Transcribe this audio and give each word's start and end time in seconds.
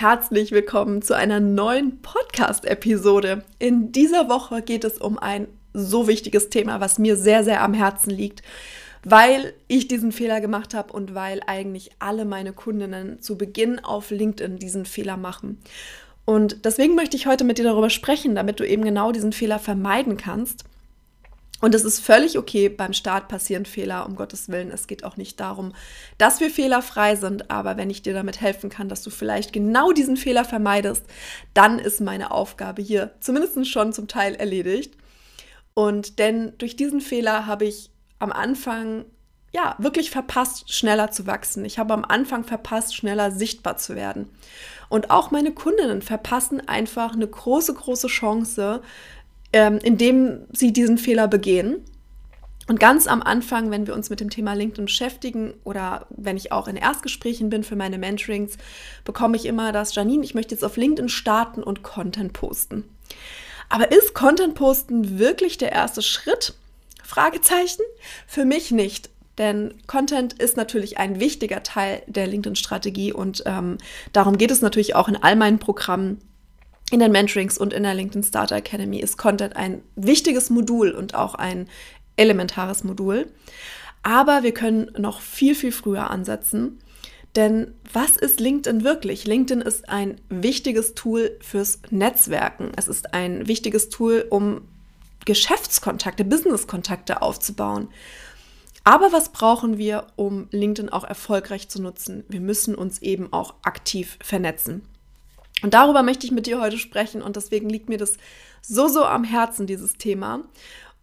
herzlich 0.00 0.52
willkommen 0.52 1.02
zu 1.02 1.16
einer 1.16 1.40
neuen 1.40 2.00
Podcast-Episode. 2.02 3.42
In 3.58 3.90
dieser 3.90 4.28
Woche 4.28 4.62
geht 4.62 4.84
es 4.84 4.96
um 4.98 5.18
ein 5.18 5.48
so 5.74 6.06
wichtiges 6.06 6.50
Thema, 6.50 6.78
was 6.78 7.00
mir 7.00 7.16
sehr, 7.16 7.42
sehr 7.42 7.64
am 7.64 7.74
Herzen 7.74 8.10
liegt, 8.10 8.42
weil 9.02 9.54
ich 9.66 9.88
diesen 9.88 10.12
Fehler 10.12 10.40
gemacht 10.40 10.72
habe 10.72 10.92
und 10.92 11.16
weil 11.16 11.40
eigentlich 11.48 11.90
alle 11.98 12.24
meine 12.26 12.52
Kundinnen 12.52 13.20
zu 13.20 13.36
Beginn 13.36 13.80
auf 13.80 14.12
LinkedIn 14.12 14.58
diesen 14.58 14.84
Fehler 14.84 15.16
machen. 15.16 15.58
Und 16.24 16.64
deswegen 16.64 16.94
möchte 16.94 17.16
ich 17.16 17.26
heute 17.26 17.42
mit 17.42 17.58
dir 17.58 17.64
darüber 17.64 17.90
sprechen, 17.90 18.36
damit 18.36 18.60
du 18.60 18.64
eben 18.64 18.84
genau 18.84 19.10
diesen 19.10 19.32
Fehler 19.32 19.58
vermeiden 19.58 20.16
kannst. 20.16 20.62
Und 21.60 21.74
es 21.74 21.84
ist 21.84 21.98
völlig 21.98 22.38
okay, 22.38 22.68
beim 22.68 22.92
Start 22.92 23.26
passieren 23.26 23.66
Fehler, 23.66 24.06
um 24.06 24.14
Gottes 24.14 24.48
Willen. 24.48 24.70
Es 24.70 24.86
geht 24.86 25.02
auch 25.02 25.16
nicht 25.16 25.40
darum, 25.40 25.74
dass 26.16 26.40
wir 26.40 26.50
fehlerfrei 26.50 27.16
sind, 27.16 27.50
aber 27.50 27.76
wenn 27.76 27.90
ich 27.90 28.02
dir 28.02 28.14
damit 28.14 28.40
helfen 28.40 28.70
kann, 28.70 28.88
dass 28.88 29.02
du 29.02 29.10
vielleicht 29.10 29.52
genau 29.52 29.90
diesen 29.92 30.16
Fehler 30.16 30.44
vermeidest, 30.44 31.04
dann 31.54 31.80
ist 31.80 32.00
meine 32.00 32.30
Aufgabe 32.30 32.80
hier 32.80 33.10
zumindest 33.20 33.66
schon 33.66 33.92
zum 33.92 34.06
Teil 34.06 34.36
erledigt. 34.36 34.94
Und 35.74 36.18
denn 36.18 36.52
durch 36.58 36.76
diesen 36.76 37.00
Fehler 37.00 37.46
habe 37.46 37.64
ich 37.64 37.90
am 38.20 38.30
Anfang 38.32 39.04
ja 39.52 39.74
wirklich 39.78 40.10
verpasst, 40.10 40.72
schneller 40.72 41.10
zu 41.10 41.26
wachsen. 41.26 41.64
Ich 41.64 41.78
habe 41.78 41.94
am 41.94 42.04
Anfang 42.04 42.44
verpasst, 42.44 42.94
schneller 42.94 43.30
sichtbar 43.30 43.78
zu 43.78 43.96
werden. 43.96 44.28
Und 44.88 45.10
auch 45.10 45.30
meine 45.30 45.52
Kundinnen 45.52 46.02
verpassen 46.02 46.66
einfach 46.66 47.14
eine 47.14 47.26
große, 47.26 47.74
große 47.74 48.08
Chance, 48.08 48.82
ähm, 49.52 49.78
indem 49.82 50.46
sie 50.52 50.72
diesen 50.72 50.98
Fehler 50.98 51.28
begehen. 51.28 51.84
Und 52.68 52.78
ganz 52.78 53.06
am 53.06 53.22
Anfang, 53.22 53.70
wenn 53.70 53.86
wir 53.86 53.94
uns 53.94 54.10
mit 54.10 54.20
dem 54.20 54.28
Thema 54.28 54.52
LinkedIn 54.52 54.84
beschäftigen 54.84 55.54
oder 55.64 56.06
wenn 56.10 56.36
ich 56.36 56.52
auch 56.52 56.68
in 56.68 56.76
Erstgesprächen 56.76 57.48
bin 57.48 57.64
für 57.64 57.76
meine 57.76 57.96
Mentorings, 57.96 58.58
bekomme 59.04 59.36
ich 59.36 59.46
immer 59.46 59.72
das, 59.72 59.94
Janine, 59.94 60.22
ich 60.22 60.34
möchte 60.34 60.54
jetzt 60.54 60.64
auf 60.64 60.76
LinkedIn 60.76 61.08
starten 61.08 61.62
und 61.62 61.82
Content 61.82 62.34
posten. 62.34 62.84
Aber 63.70 63.90
ist 63.90 64.14
Content 64.14 64.54
posten 64.54 65.18
wirklich 65.18 65.56
der 65.56 65.72
erste 65.72 66.02
Schritt? 66.02 66.54
Fragezeichen? 67.02 67.82
Für 68.26 68.44
mich 68.44 68.70
nicht. 68.70 69.08
Denn 69.38 69.72
Content 69.86 70.34
ist 70.34 70.56
natürlich 70.56 70.98
ein 70.98 71.20
wichtiger 71.20 71.62
Teil 71.62 72.02
der 72.06 72.26
LinkedIn-Strategie 72.26 73.12
und 73.12 73.44
ähm, 73.46 73.78
darum 74.12 74.36
geht 74.36 74.50
es 74.50 74.60
natürlich 74.60 74.94
auch 74.94 75.08
in 75.08 75.16
all 75.16 75.36
meinen 75.36 75.58
Programmen 75.58 76.20
in 76.90 77.00
den 77.00 77.12
Mentorings 77.12 77.58
und 77.58 77.72
in 77.72 77.82
der 77.82 77.94
LinkedIn 77.94 78.22
Starter 78.22 78.56
Academy 78.56 78.98
ist 78.98 79.18
Content 79.18 79.56
ein 79.56 79.82
wichtiges 79.94 80.50
Modul 80.50 80.92
und 80.92 81.14
auch 81.14 81.34
ein 81.34 81.68
elementares 82.16 82.84
Modul. 82.84 83.30
Aber 84.02 84.42
wir 84.42 84.54
können 84.54 84.90
noch 84.96 85.20
viel, 85.20 85.54
viel 85.54 85.72
früher 85.72 86.10
ansetzen. 86.10 86.78
Denn 87.36 87.74
was 87.92 88.16
ist 88.16 88.40
LinkedIn 88.40 88.84
wirklich? 88.84 89.26
LinkedIn 89.26 89.60
ist 89.60 89.88
ein 89.88 90.20
wichtiges 90.28 90.94
Tool 90.94 91.36
fürs 91.40 91.80
Netzwerken. 91.90 92.72
Es 92.76 92.88
ist 92.88 93.12
ein 93.12 93.46
wichtiges 93.46 93.90
Tool, 93.90 94.26
um 94.30 94.62
Geschäftskontakte, 95.24 96.24
Businesskontakte 96.24 97.20
aufzubauen. 97.20 97.88
Aber 98.82 99.12
was 99.12 99.30
brauchen 99.30 99.76
wir, 99.76 100.06
um 100.16 100.48
LinkedIn 100.50 100.88
auch 100.88 101.04
erfolgreich 101.04 101.68
zu 101.68 101.82
nutzen? 101.82 102.24
Wir 102.28 102.40
müssen 102.40 102.74
uns 102.74 103.02
eben 103.02 103.30
auch 103.32 103.56
aktiv 103.62 104.18
vernetzen. 104.22 104.88
Und 105.62 105.74
darüber 105.74 106.02
möchte 106.02 106.26
ich 106.26 106.32
mit 106.32 106.46
dir 106.46 106.60
heute 106.60 106.78
sprechen 106.78 107.22
und 107.22 107.36
deswegen 107.36 107.68
liegt 107.68 107.88
mir 107.88 107.98
das 107.98 108.16
so, 108.62 108.88
so 108.88 109.04
am 109.04 109.24
Herzen, 109.24 109.66
dieses 109.66 109.96
Thema. 109.96 110.44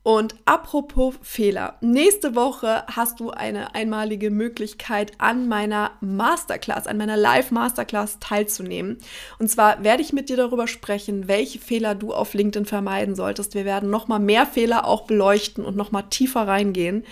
Und 0.06 0.36
apropos 0.46 1.16
Fehler. 1.24 1.78
Nächste 1.82 2.36
Woche 2.36 2.84
hast 2.86 3.20
du 3.20 3.32
eine 3.32 3.74
einmalige 3.74 4.30
Möglichkeit, 4.30 5.14
an 5.18 5.48
meiner 5.48 5.94
Masterclass, 6.00 6.86
an 6.86 6.98
meiner 6.98 7.18
Live-Masterclass 7.18 8.20
teilzunehmen. 8.20 9.00
Und 9.40 9.50
zwar 9.50 9.84
werde 9.84 10.04
ich 10.04 10.14
mit 10.14 10.30
dir 10.30 10.38
darüber 10.38 10.68
sprechen, 10.68 11.28
welche 11.28 11.58
Fehler 11.58 11.96
du 11.96 12.14
auf 12.14 12.36
LinkedIn 12.36 12.68
vermeiden 12.68 13.16
solltest. 13.16 13.56
Wir 13.56 13.66
werden 13.66 13.90
nochmal 13.90 14.20
mehr 14.20 14.46
Fehler 14.46 14.86
auch 14.86 15.08
beleuchten 15.08 15.66
und 15.66 15.76
nochmal 15.76 16.04
tiefer 16.12 16.48
reingehen. 16.48 17.04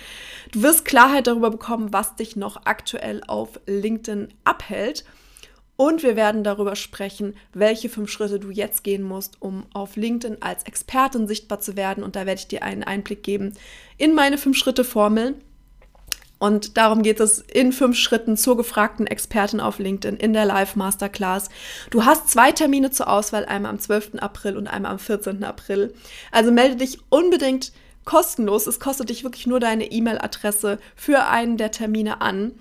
Du 0.52 0.62
wirst 0.62 0.84
Klarheit 0.84 1.26
darüber 1.26 1.50
bekommen, 1.50 1.92
was 1.92 2.14
dich 2.14 2.36
noch 2.36 2.64
aktuell 2.64 3.22
auf 3.26 3.58
LinkedIn 3.66 4.28
abhält. 4.44 5.04
Und 5.76 6.02
wir 6.04 6.14
werden 6.14 6.44
darüber 6.44 6.76
sprechen, 6.76 7.34
welche 7.52 7.88
fünf 7.88 8.10
Schritte 8.10 8.38
du 8.38 8.50
jetzt 8.50 8.84
gehen 8.84 9.02
musst, 9.02 9.42
um 9.42 9.66
auf 9.72 9.96
LinkedIn 9.96 10.40
als 10.40 10.64
Expertin 10.64 11.26
sichtbar 11.26 11.60
zu 11.60 11.76
werden. 11.76 12.04
Und 12.04 12.14
da 12.14 12.26
werde 12.26 12.38
ich 12.38 12.48
dir 12.48 12.62
einen 12.62 12.84
Einblick 12.84 13.22
geben 13.22 13.54
in 13.98 14.14
meine 14.14 14.38
fünf 14.38 14.56
Schritte 14.56 14.84
Formel. 14.84 15.34
Und 16.38 16.76
darum 16.76 17.02
geht 17.02 17.20
es 17.20 17.38
in 17.38 17.72
fünf 17.72 17.96
Schritten 17.96 18.36
zur 18.36 18.56
gefragten 18.56 19.06
Expertin 19.06 19.60
auf 19.60 19.78
LinkedIn 19.78 20.16
in 20.16 20.32
der 20.32 20.44
Live 20.44 20.76
Masterclass. 20.76 21.48
Du 21.90 22.04
hast 22.04 22.28
zwei 22.28 22.52
Termine 22.52 22.90
zur 22.90 23.08
Auswahl, 23.08 23.44
einmal 23.46 23.70
am 23.70 23.78
12. 23.78 24.16
April 24.18 24.56
und 24.56 24.66
einmal 24.66 24.92
am 24.92 24.98
14. 24.98 25.42
April. 25.42 25.94
Also 26.30 26.52
melde 26.52 26.76
dich 26.76 26.98
unbedingt 27.08 27.72
kostenlos. 28.04 28.66
Es 28.66 28.78
kostet 28.78 29.08
dich 29.08 29.24
wirklich 29.24 29.46
nur 29.46 29.58
deine 29.58 29.90
E-Mail-Adresse 29.90 30.78
für 30.94 31.26
einen 31.26 31.56
der 31.56 31.70
Termine 31.70 32.20
an 32.20 32.52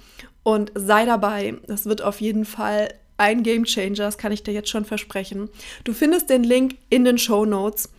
und 0.43 0.71
sei 0.75 1.05
dabei. 1.05 1.55
Das 1.67 1.85
wird 1.85 2.01
auf 2.01 2.21
jeden 2.21 2.45
Fall 2.45 2.93
ein 3.17 3.43
Game 3.43 3.65
Changer, 3.65 4.05
das 4.05 4.17
kann 4.17 4.31
ich 4.31 4.43
dir 4.43 4.53
jetzt 4.53 4.69
schon 4.69 4.85
versprechen. 4.85 5.49
Du 5.83 5.93
findest 5.93 6.29
den 6.29 6.43
Link 6.43 6.77
in 6.89 7.05
den 7.05 7.17
Show 7.17 7.45
Notes 7.45 7.89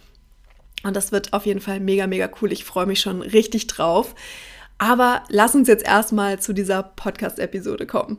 und 0.83 0.95
das 0.95 1.13
wird 1.13 1.33
auf 1.33 1.47
jeden 1.47 1.61
Fall 1.61 1.81
mega, 1.81 2.07
mega 2.07 2.31
cool. 2.41 2.53
Ich 2.53 2.65
freue 2.65 2.87
mich 2.87 3.01
schon 3.01 3.23
richtig 3.23 3.67
drauf. 3.67 4.15
Aber 4.79 5.23
lass 5.29 5.55
uns 5.55 5.69
jetzt 5.69 5.85
erstmal 5.85 6.41
zu 6.41 6.53
dieser 6.53 6.83
Podcast-Episode 6.83 7.87
kommen. 7.87 8.19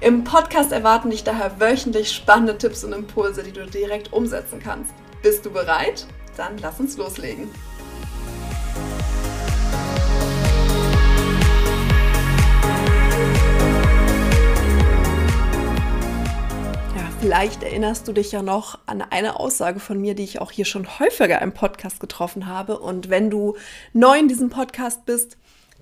Im 0.00 0.24
Podcast 0.24 0.72
erwarten 0.72 1.10
dich 1.10 1.24
daher 1.24 1.58
wöchentlich 1.60 2.12
spannende 2.12 2.56
Tipps 2.56 2.84
und 2.84 2.92
Impulse, 2.92 3.42
die 3.42 3.52
du 3.52 3.66
direkt 3.66 4.12
umsetzen 4.12 4.60
kannst. 4.62 4.92
Bist 5.22 5.44
du 5.44 5.50
bereit? 5.50 6.06
Dann 6.36 6.56
lass 6.58 6.78
uns 6.78 6.96
loslegen. 6.96 7.48
Vielleicht 17.20 17.64
erinnerst 17.64 18.06
du 18.06 18.12
dich 18.12 18.30
ja 18.30 18.42
noch 18.42 18.78
an 18.86 19.02
eine 19.02 19.40
Aussage 19.40 19.80
von 19.80 20.00
mir, 20.00 20.14
die 20.14 20.22
ich 20.22 20.40
auch 20.40 20.52
hier 20.52 20.64
schon 20.64 20.86
häufiger 21.00 21.42
im 21.42 21.52
Podcast 21.52 21.98
getroffen 21.98 22.46
habe. 22.46 22.78
Und 22.78 23.10
wenn 23.10 23.28
du 23.28 23.56
neu 23.92 24.20
in 24.20 24.28
diesem 24.28 24.50
Podcast 24.50 25.04
bist, 25.04 25.36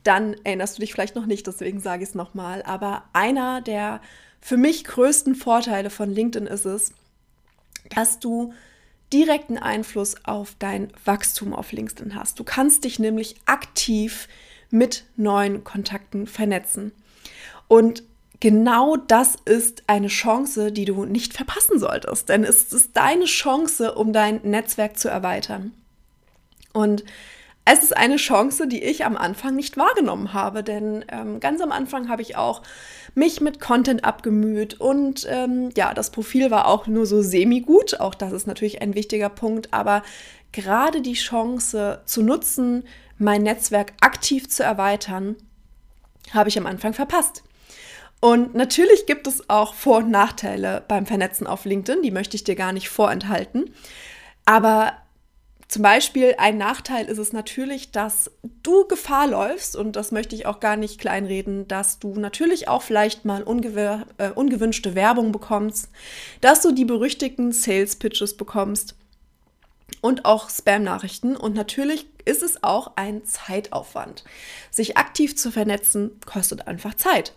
dann 0.06 0.34
erinnerst 0.44 0.76
du 0.76 0.80
dich 0.80 0.92
vielleicht 0.92 1.16
noch 1.16 1.26
nicht, 1.26 1.46
deswegen 1.46 1.80
sage 1.80 2.02
ich 2.02 2.10
es 2.10 2.14
nochmal. 2.14 2.62
Aber 2.62 3.04
einer 3.12 3.60
der 3.60 4.00
für 4.40 4.56
mich 4.56 4.84
größten 4.84 5.34
Vorteile 5.34 5.90
von 5.90 6.10
LinkedIn 6.10 6.46
ist 6.46 6.66
es, 6.66 6.92
dass 7.94 8.18
du 8.18 8.52
direkten 9.12 9.58
Einfluss 9.58 10.16
auf 10.24 10.56
dein 10.58 10.92
Wachstum 11.04 11.54
auf 11.54 11.72
LinkedIn 11.72 12.14
hast. 12.14 12.38
Du 12.38 12.44
kannst 12.44 12.84
dich 12.84 12.98
nämlich 12.98 13.36
aktiv 13.46 14.28
mit 14.70 15.04
neuen 15.16 15.64
Kontakten 15.64 16.26
vernetzen. 16.26 16.92
Und 17.68 18.02
genau 18.40 18.96
das 18.96 19.36
ist 19.44 19.84
eine 19.86 20.08
Chance, 20.08 20.72
die 20.72 20.84
du 20.84 21.04
nicht 21.04 21.34
verpassen 21.34 21.78
solltest, 21.78 22.28
denn 22.28 22.44
es 22.44 22.72
ist 22.72 22.96
deine 22.96 23.24
Chance, 23.24 23.94
um 23.94 24.12
dein 24.12 24.40
Netzwerk 24.42 24.98
zu 24.98 25.08
erweitern. 25.08 25.72
Und 26.72 27.04
es 27.68 27.82
ist 27.82 27.96
eine 27.96 28.16
Chance, 28.16 28.68
die 28.68 28.82
ich 28.82 29.04
am 29.04 29.16
Anfang 29.16 29.56
nicht 29.56 29.76
wahrgenommen 29.76 30.32
habe, 30.32 30.62
denn 30.62 31.04
ähm, 31.08 31.40
ganz 31.40 31.60
am 31.60 31.72
Anfang 31.72 32.08
habe 32.08 32.22
ich 32.22 32.36
auch 32.36 32.62
mich 33.16 33.40
mit 33.40 33.58
Content 33.58 34.04
abgemüht 34.04 34.80
und 34.80 35.26
ähm, 35.28 35.70
ja, 35.76 35.92
das 35.92 36.10
Profil 36.10 36.52
war 36.52 36.68
auch 36.68 36.86
nur 36.86 37.06
so 37.06 37.22
semi-gut. 37.22 37.98
Auch 37.98 38.14
das 38.14 38.32
ist 38.32 38.46
natürlich 38.46 38.82
ein 38.82 38.94
wichtiger 38.94 39.28
Punkt, 39.28 39.74
aber 39.74 40.04
gerade 40.52 41.02
die 41.02 41.14
Chance 41.14 42.02
zu 42.04 42.22
nutzen, 42.22 42.84
mein 43.18 43.42
Netzwerk 43.42 43.94
aktiv 44.00 44.48
zu 44.48 44.62
erweitern, 44.62 45.34
habe 46.32 46.48
ich 46.48 46.58
am 46.58 46.66
Anfang 46.66 46.94
verpasst. 46.94 47.42
Und 48.20 48.54
natürlich 48.54 49.06
gibt 49.06 49.26
es 49.26 49.50
auch 49.50 49.74
Vor- 49.74 49.98
und 49.98 50.10
Nachteile 50.10 50.84
beim 50.86 51.04
Vernetzen 51.04 51.48
auf 51.48 51.64
LinkedIn, 51.64 52.02
die 52.02 52.12
möchte 52.12 52.36
ich 52.36 52.44
dir 52.44 52.54
gar 52.54 52.72
nicht 52.72 52.88
vorenthalten. 52.88 53.74
Aber 54.44 54.92
zum 55.68 55.82
Beispiel 55.82 56.34
ein 56.38 56.58
Nachteil 56.58 57.06
ist 57.06 57.18
es 57.18 57.32
natürlich, 57.32 57.90
dass 57.90 58.30
du 58.62 58.86
Gefahr 58.86 59.26
läufst, 59.26 59.74
und 59.74 59.96
das 59.96 60.12
möchte 60.12 60.36
ich 60.36 60.46
auch 60.46 60.60
gar 60.60 60.76
nicht 60.76 61.00
kleinreden, 61.00 61.66
dass 61.66 61.98
du 61.98 62.14
natürlich 62.14 62.68
auch 62.68 62.82
vielleicht 62.82 63.24
mal 63.24 63.42
äh, 63.42 64.30
ungewünschte 64.30 64.94
Werbung 64.94 65.32
bekommst, 65.32 65.88
dass 66.40 66.62
du 66.62 66.72
die 66.72 66.84
berüchtigten 66.84 67.50
Sales 67.50 67.96
Pitches 67.96 68.36
bekommst 68.36 68.94
und 70.00 70.24
auch 70.24 70.50
Spam-Nachrichten. 70.50 71.36
Und 71.36 71.54
natürlich 71.54 72.06
ist 72.24 72.44
es 72.44 72.62
auch 72.62 72.92
ein 72.94 73.24
Zeitaufwand. 73.24 74.24
Sich 74.70 74.96
aktiv 74.96 75.36
zu 75.36 75.50
vernetzen 75.50 76.12
kostet 76.26 76.68
einfach 76.68 76.94
Zeit. 76.94 77.32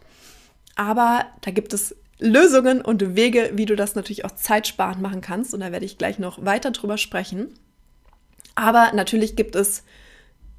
Aber 0.76 1.26
da 1.42 1.50
gibt 1.50 1.74
es 1.74 1.96
Lösungen 2.20 2.82
und 2.82 3.16
Wege, 3.16 3.52
wie 3.54 3.66
du 3.66 3.76
das 3.76 3.96
natürlich 3.96 4.26
auch 4.26 4.36
zeitsparend 4.36 5.02
machen 5.02 5.22
kannst. 5.22 5.54
Und 5.56 5.62
da 5.62 5.72
werde 5.72 5.86
ich 5.86 5.98
gleich 5.98 6.20
noch 6.20 6.46
weiter 6.46 6.70
drüber 6.72 7.00
sprechen. 7.00 7.56
Aber 8.60 8.92
natürlich 8.94 9.38
gibt 9.38 9.56
es 9.56 9.84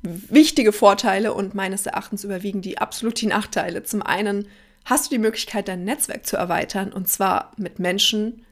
wichtige 0.00 0.72
Vorteile 0.72 1.34
und 1.34 1.54
meines 1.54 1.84
Erachtens 1.84 2.24
überwiegen 2.24 2.62
die 2.62 2.78
absolut 2.78 3.20
die 3.20 3.26
Nachteile. 3.26 3.82
Zum 3.82 4.02
einen 4.02 4.48
hast 4.86 5.06
du 5.06 5.16
die 5.16 5.20
Möglichkeit, 5.20 5.68
dein 5.68 5.84
Netzwerk 5.84 6.26
zu 6.26 6.38
erweitern 6.38 6.94
und 6.94 7.10
zwar 7.10 7.52
mit 7.58 7.78
Menschen, 7.78 8.46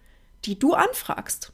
die 0.44 0.58
du 0.58 0.74
anfragst. 0.74 1.50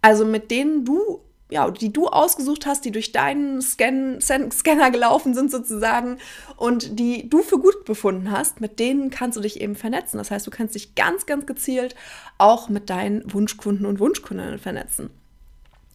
Also 0.00 0.24
mit 0.24 0.50
denen 0.50 0.84
du, 0.84 1.20
ja, 1.48 1.70
die 1.70 1.92
du 1.92 2.08
ausgesucht 2.08 2.66
hast, 2.66 2.84
die 2.84 2.90
durch 2.90 3.12
deinen 3.12 3.62
Scan 3.62 4.20
Scanner 4.20 4.90
gelaufen 4.90 5.32
sind 5.32 5.52
sozusagen 5.52 6.18
und 6.56 6.98
die 6.98 7.30
du 7.30 7.44
für 7.44 7.60
gut 7.60 7.84
befunden 7.84 8.32
hast, 8.32 8.60
mit 8.60 8.80
denen 8.80 9.10
kannst 9.10 9.36
du 9.36 9.40
dich 9.40 9.60
eben 9.60 9.76
vernetzen. 9.76 10.18
Das 10.18 10.32
heißt, 10.32 10.44
du 10.44 10.50
kannst 10.50 10.74
dich 10.74 10.96
ganz, 10.96 11.26
ganz 11.26 11.46
gezielt 11.46 11.94
auch 12.38 12.68
mit 12.68 12.90
deinen 12.90 13.32
Wunschkunden 13.32 13.86
und 13.86 14.00
Wunschkundinnen 14.00 14.58
vernetzen. 14.58 15.10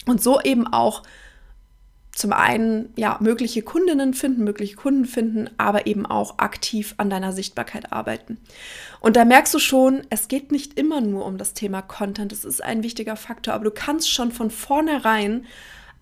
Und 0.08 0.22
so 0.22 0.42
eben 0.42 0.66
auch 0.68 1.04
zum 2.18 2.34
einen 2.34 2.92
ja 2.96 3.18
mögliche 3.20 3.62
Kundinnen 3.62 4.16
finden, 4.16 4.44
mögliche 4.44 4.76
Kunden 4.76 5.06
finden, 5.06 5.52
aber 5.58 5.86
eben 5.86 6.08
auch 6.08 6.40
aktiv 6.40 6.96
an 6.98 7.12
deiner 7.12 7.32
Sichtbarkeit 7.32 7.94
arbeiten. 7.94 8.40
Und 9.00 9.16
da 9.16 9.24
merkst 9.24 9.54
du 9.54 9.60
schon, 9.60 10.02
es 10.10 10.28
geht 10.28 10.52
nicht 10.52 10.80
immer 10.80 11.00
nur 11.00 11.26
um 11.26 11.38
das 11.38 11.54
Thema 11.54 11.84
Content, 11.84 12.32
es 12.32 12.44
ist 12.44 12.64
ein 12.64 12.82
wichtiger 12.82 13.16
Faktor, 13.16 13.54
aber 13.54 13.66
du 13.66 13.72
kannst 13.72 14.12
schon 14.12 14.32
von 14.32 14.50
vornherein 14.50 15.46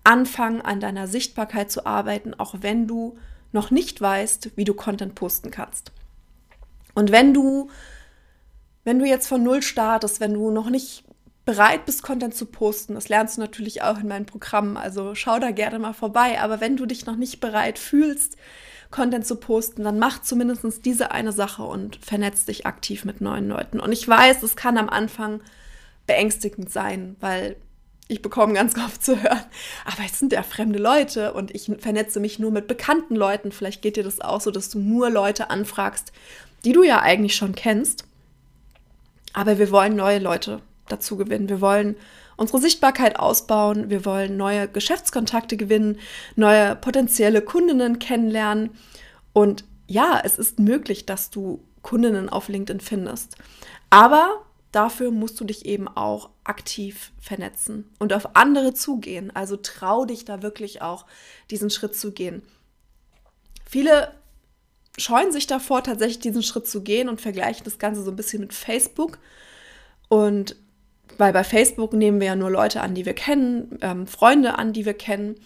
anfangen, 0.04 0.62
an 0.62 0.80
deiner 0.80 1.06
Sichtbarkeit 1.06 1.70
zu 1.70 1.84
arbeiten, 1.84 2.32
auch 2.32 2.54
wenn 2.60 2.86
du 2.86 3.18
noch 3.52 3.70
nicht 3.70 4.00
weißt, 4.00 4.52
wie 4.56 4.64
du 4.64 4.72
Content 4.72 5.14
posten 5.14 5.50
kannst. 5.50 5.92
Und 6.94 7.12
wenn 7.12 7.34
du 7.34 7.68
wenn 8.86 9.00
du 9.00 9.04
jetzt 9.04 9.26
von 9.26 9.42
null 9.42 9.62
startest, 9.62 10.20
wenn 10.20 10.32
du 10.32 10.52
noch 10.52 10.70
nicht 10.70 11.02
bereit 11.46 11.86
bist, 11.86 12.02
Content 12.02 12.34
zu 12.34 12.44
posten. 12.44 12.94
Das 12.94 13.08
lernst 13.08 13.36
du 13.36 13.40
natürlich 13.40 13.80
auch 13.82 13.98
in 13.98 14.08
meinen 14.08 14.26
Programmen, 14.26 14.76
also 14.76 15.14
schau 15.14 15.38
da 15.38 15.52
gerne 15.52 15.78
mal 15.78 15.94
vorbei. 15.94 16.40
Aber 16.40 16.60
wenn 16.60 16.76
du 16.76 16.84
dich 16.84 17.06
noch 17.06 17.16
nicht 17.16 17.40
bereit 17.40 17.78
fühlst, 17.78 18.36
Content 18.90 19.26
zu 19.26 19.36
posten, 19.36 19.84
dann 19.84 19.98
mach 19.98 20.20
zumindest 20.20 20.84
diese 20.84 21.12
eine 21.12 21.32
Sache 21.32 21.62
und 21.62 21.96
vernetz 22.04 22.44
dich 22.44 22.66
aktiv 22.66 23.04
mit 23.04 23.20
neuen 23.20 23.48
Leuten. 23.48 23.80
Und 23.80 23.92
ich 23.92 24.06
weiß, 24.06 24.42
es 24.42 24.56
kann 24.56 24.76
am 24.76 24.88
Anfang 24.88 25.40
beängstigend 26.06 26.70
sein, 26.70 27.16
weil 27.20 27.56
ich 28.08 28.22
bekomme 28.22 28.52
ganz 28.52 28.76
oft 28.84 29.04
zu 29.04 29.22
hören, 29.22 29.42
aber 29.84 30.04
es 30.04 30.18
sind 30.18 30.32
ja 30.32 30.42
fremde 30.42 30.78
Leute 30.78 31.32
und 31.32 31.54
ich 31.54 31.70
vernetze 31.78 32.20
mich 32.20 32.38
nur 32.38 32.50
mit 32.50 32.66
bekannten 32.66 33.14
Leuten. 33.14 33.52
Vielleicht 33.52 33.82
geht 33.82 33.96
dir 33.96 34.04
das 34.04 34.20
auch 34.20 34.40
so, 34.40 34.50
dass 34.50 34.68
du 34.68 34.80
nur 34.80 35.10
Leute 35.10 35.50
anfragst, 35.50 36.12
die 36.64 36.72
du 36.72 36.82
ja 36.82 37.00
eigentlich 37.00 37.36
schon 37.36 37.54
kennst. 37.54 38.04
Aber 39.32 39.58
wir 39.58 39.70
wollen 39.70 39.94
neue 39.94 40.18
Leute 40.18 40.60
dazu 40.88 41.16
gewinnen. 41.16 41.48
Wir 41.48 41.60
wollen 41.60 41.96
unsere 42.36 42.60
Sichtbarkeit 42.60 43.18
ausbauen, 43.18 43.90
wir 43.90 44.04
wollen 44.04 44.36
neue 44.36 44.68
Geschäftskontakte 44.68 45.56
gewinnen, 45.56 45.98
neue 46.34 46.76
potenzielle 46.76 47.42
Kundinnen 47.42 47.98
kennenlernen. 47.98 48.70
Und 49.32 49.64
ja, 49.86 50.20
es 50.24 50.38
ist 50.38 50.58
möglich, 50.58 51.06
dass 51.06 51.30
du 51.30 51.62
Kundinnen 51.82 52.28
auf 52.28 52.48
LinkedIn 52.48 52.80
findest. 52.80 53.36
Aber 53.90 54.42
dafür 54.72 55.10
musst 55.10 55.40
du 55.40 55.44
dich 55.44 55.64
eben 55.64 55.88
auch 55.88 56.30
aktiv 56.44 57.12
vernetzen 57.20 57.90
und 57.98 58.12
auf 58.12 58.36
andere 58.36 58.74
zugehen. 58.74 59.34
Also 59.34 59.56
trau 59.56 60.04
dich 60.04 60.24
da 60.24 60.42
wirklich 60.42 60.82
auch, 60.82 61.06
diesen 61.50 61.70
Schritt 61.70 61.96
zu 61.96 62.12
gehen. 62.12 62.42
Viele 63.64 64.12
scheuen 64.98 65.32
sich 65.32 65.46
davor, 65.46 65.82
tatsächlich 65.82 66.20
diesen 66.20 66.42
Schritt 66.42 66.66
zu 66.66 66.82
gehen 66.82 67.08
und 67.08 67.20
vergleichen 67.20 67.64
das 67.64 67.78
Ganze 67.78 68.02
so 68.02 68.10
ein 68.10 68.16
bisschen 68.16 68.40
mit 68.40 68.54
Facebook. 68.54 69.18
Und 70.08 70.56
weil 71.18 71.32
bei 71.32 71.44
Facebook 71.44 71.92
nehmen 71.92 72.20
wir 72.20 72.28
ja 72.28 72.36
nur 72.36 72.50
Leute 72.50 72.80
an, 72.80 72.94
die 72.94 73.06
wir 73.06 73.14
kennen, 73.14 73.78
ähm, 73.80 74.06
Freunde 74.06 74.58
an, 74.58 74.72
die 74.72 74.84
wir 74.84 74.94
kennen. 74.94 75.36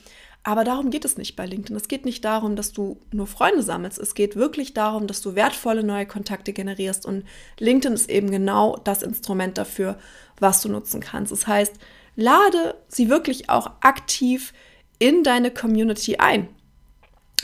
Aber 0.43 0.65
darum 0.65 0.91
geht 0.91 1.05
es 1.05 1.19
nicht 1.19 1.37
bei 1.37 1.45
LinkedIn. 1.45 1.77
Es 1.77 1.89
geht 1.89 2.07
nicht 2.07 2.25
darum, 2.25 2.57
dass 2.57 2.73
du 2.73 2.99
nur 3.13 3.27
Freunde 3.27 3.63
sammelst. 3.63 3.99
Es 3.99 4.15
geht 4.15 4.37
wirklich 4.37 4.73
darum, 4.73 5.07
dass 5.07 5.21
du 5.21 5.35
wertvolle 5.35 5.85
neue 5.85 6.07
Kontakte 6.07 6.53
generierst. 6.55 7.05
Und 7.05 7.25
LinkedIn 7.59 7.93
ist 7.93 8.09
eben 8.09 8.31
genau 8.31 8.77
das 8.85 9.03
Instrument 9.03 9.59
dafür, 9.59 9.99
was 10.39 10.63
du 10.63 10.71
nutzen 10.71 11.01
kannst. 11.01 11.31
Das 11.31 11.47
heißt, 11.47 11.75
lade 12.17 12.75
sie 12.89 13.11
wirklich 13.11 13.51
auch 13.51 13.71
aktiv 13.81 14.55
in 14.99 15.25
deine 15.25 15.51
Community 15.51 16.17
ein. 16.17 16.49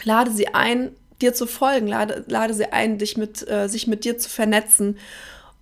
Lade 0.05 0.31
sie 0.31 0.55
ein, 0.55 0.93
dir 1.21 1.35
zu 1.35 1.47
folgen. 1.47 1.89
Lade, 1.89 2.25
lade 2.29 2.55
sie 2.55 2.73
ein, 2.73 2.97
dich 2.97 3.19
mit, 3.19 3.47
äh, 3.47 3.69
sich 3.69 3.87
mit 3.87 4.05
dir 4.05 4.17
zu 4.17 4.31
vernetzen 4.31 4.97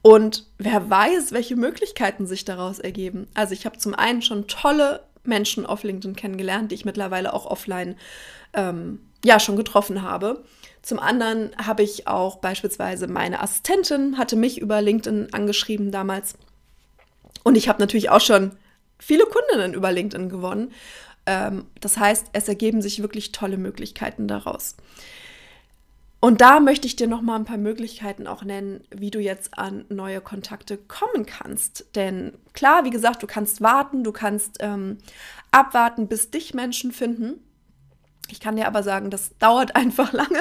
und 0.06 0.44
wer 0.58 0.90
weiß, 0.90 1.32
welche 1.32 1.56
Möglichkeiten 1.56 2.26
sich 2.26 2.44
daraus 2.44 2.78
ergeben. 2.78 3.26
Also 3.32 3.54
ich 3.54 3.64
habe 3.64 3.78
zum 3.78 3.94
einen 3.94 4.20
schon 4.20 4.46
tolle 4.48 5.02
Menschen 5.22 5.64
auf 5.64 5.82
LinkedIn 5.82 6.14
kennengelernt, 6.14 6.70
die 6.70 6.74
ich 6.74 6.84
mittlerweile 6.84 7.32
auch 7.32 7.46
offline 7.46 7.96
ähm, 8.52 9.00
ja 9.24 9.40
schon 9.40 9.56
getroffen 9.56 10.02
habe. 10.02 10.44
Zum 10.82 10.98
anderen 10.98 11.52
habe 11.56 11.82
ich 11.82 12.06
auch 12.06 12.36
beispielsweise 12.36 13.06
meine 13.06 13.40
Assistentin 13.40 14.18
hatte 14.18 14.36
mich 14.36 14.60
über 14.60 14.82
LinkedIn 14.82 15.32
angeschrieben 15.32 15.90
damals. 15.90 16.34
Und 17.42 17.56
ich 17.56 17.70
habe 17.70 17.80
natürlich 17.80 18.10
auch 18.10 18.20
schon 18.20 18.50
viele 18.98 19.24
Kundinnen 19.24 19.72
über 19.72 19.90
LinkedIn 19.90 20.28
gewonnen. 20.28 20.72
Ähm, 21.24 21.64
das 21.80 21.96
heißt, 21.96 22.26
es 22.34 22.46
ergeben 22.46 22.82
sich 22.82 23.00
wirklich 23.00 23.32
tolle 23.32 23.56
Möglichkeiten 23.56 24.28
daraus. 24.28 24.76
Und 26.24 26.40
da 26.40 26.58
möchte 26.58 26.86
ich 26.86 26.96
dir 26.96 27.06
noch 27.06 27.20
mal 27.20 27.36
ein 27.36 27.44
paar 27.44 27.58
Möglichkeiten 27.58 28.26
auch 28.26 28.44
nennen, 28.44 28.82
wie 28.90 29.10
du 29.10 29.20
jetzt 29.20 29.58
an 29.58 29.84
neue 29.90 30.22
Kontakte 30.22 30.78
kommen 30.78 31.26
kannst. 31.26 31.84
Denn 31.96 32.32
klar, 32.54 32.86
wie 32.86 32.90
gesagt, 32.90 33.22
du 33.22 33.26
kannst 33.26 33.60
warten, 33.60 34.04
du 34.04 34.10
kannst 34.10 34.56
ähm, 34.60 34.96
abwarten, 35.50 36.08
bis 36.08 36.30
dich 36.30 36.54
Menschen 36.54 36.92
finden. 36.92 37.44
Ich 38.30 38.40
kann 38.40 38.56
dir 38.56 38.66
aber 38.66 38.82
sagen, 38.82 39.10
das 39.10 39.36
dauert 39.38 39.76
einfach 39.76 40.14
lange 40.14 40.40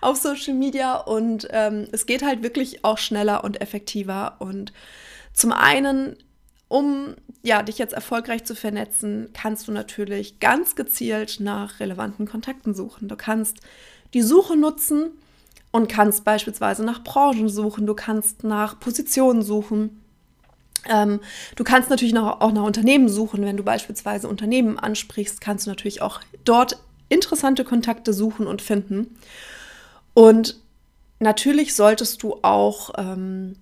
auf 0.00 0.16
Social 0.16 0.54
Media 0.54 0.96
und 0.96 1.46
ähm, 1.50 1.86
es 1.92 2.06
geht 2.06 2.24
halt 2.24 2.42
wirklich 2.42 2.84
auch 2.84 2.98
schneller 2.98 3.44
und 3.44 3.60
effektiver. 3.60 4.38
Und 4.40 4.72
zum 5.32 5.52
einen, 5.52 6.16
um 6.66 7.14
ja, 7.44 7.62
dich 7.62 7.78
jetzt 7.78 7.94
erfolgreich 7.94 8.42
zu 8.42 8.56
vernetzen, 8.56 9.28
kannst 9.34 9.68
du 9.68 9.72
natürlich 9.72 10.40
ganz 10.40 10.74
gezielt 10.74 11.38
nach 11.38 11.78
relevanten 11.78 12.26
Kontakten 12.26 12.74
suchen. 12.74 13.06
Du 13.06 13.14
kannst 13.14 13.60
die 14.14 14.22
Suche 14.22 14.56
nutzen 14.56 15.10
und 15.70 15.88
kannst 15.88 16.24
beispielsweise 16.24 16.84
nach 16.84 17.02
Branchen 17.02 17.48
suchen, 17.48 17.86
du 17.86 17.94
kannst 17.94 18.44
nach 18.44 18.78
Positionen 18.78 19.42
suchen. 19.42 20.02
Ähm, 20.88 21.20
du 21.56 21.64
kannst 21.64 21.90
natürlich 21.90 22.16
auch 22.16 22.52
nach 22.52 22.64
Unternehmen 22.64 23.08
suchen. 23.08 23.44
Wenn 23.44 23.56
du 23.56 23.62
beispielsweise 23.62 24.28
Unternehmen 24.28 24.78
ansprichst, 24.78 25.40
kannst 25.40 25.66
du 25.66 25.70
natürlich 25.70 26.02
auch 26.02 26.20
dort 26.44 26.78
interessante 27.08 27.64
Kontakte 27.64 28.12
suchen 28.12 28.46
und 28.46 28.62
finden. 28.62 29.16
Und 30.14 30.58
natürlich 31.20 31.74
solltest 31.74 32.22
du 32.22 32.38
auch 32.42 32.90
ähm, 32.98 33.56